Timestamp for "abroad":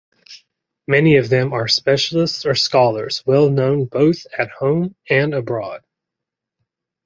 5.35-5.83